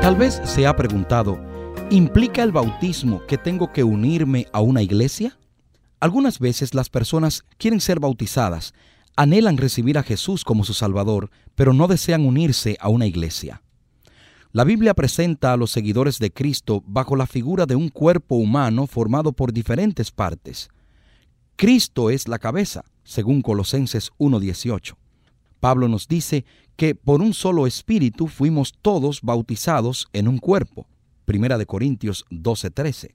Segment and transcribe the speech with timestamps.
[0.00, 1.38] Tal vez se ha preguntado,
[1.90, 5.38] ¿implica el bautismo que tengo que unirme a una iglesia?
[6.00, 8.72] Algunas veces las personas quieren ser bautizadas,
[9.14, 13.60] anhelan recibir a Jesús como su Salvador, pero no desean unirse a una iglesia.
[14.52, 18.86] La Biblia presenta a los seguidores de Cristo bajo la figura de un cuerpo humano
[18.86, 20.70] formado por diferentes partes.
[21.56, 24.94] Cristo es la cabeza, según Colosenses 1.18.
[25.60, 26.44] Pablo nos dice
[26.76, 30.86] que por un solo espíritu fuimos todos bautizados en un cuerpo.
[31.26, 33.14] Primera de Corintios 12:13.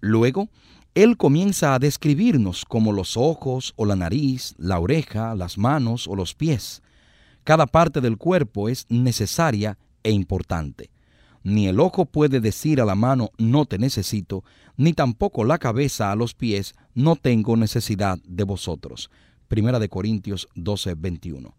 [0.00, 0.48] Luego,
[0.94, 6.16] él comienza a describirnos como los ojos o la nariz, la oreja, las manos o
[6.16, 6.82] los pies.
[7.44, 10.90] Cada parte del cuerpo es necesaria e importante.
[11.44, 14.44] Ni el ojo puede decir a la mano no te necesito,
[14.76, 19.10] ni tampoco la cabeza a los pies no tengo necesidad de vosotros.
[19.46, 21.57] Primera de Corintios 12:21.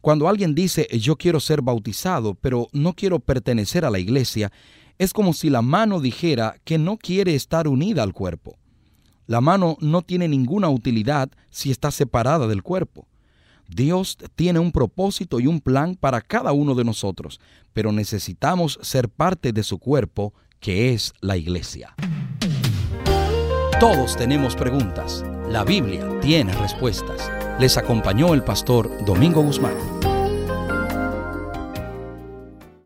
[0.00, 4.50] Cuando alguien dice yo quiero ser bautizado, pero no quiero pertenecer a la iglesia,
[4.98, 8.58] es como si la mano dijera que no quiere estar unida al cuerpo.
[9.26, 13.06] La mano no tiene ninguna utilidad si está separada del cuerpo.
[13.68, 17.40] Dios tiene un propósito y un plan para cada uno de nosotros,
[17.72, 21.94] pero necesitamos ser parte de su cuerpo, que es la iglesia.
[23.78, 25.24] Todos tenemos preguntas.
[25.48, 27.39] La Biblia tiene respuestas.
[27.60, 29.74] Les acompañó el pastor Domingo Guzmán.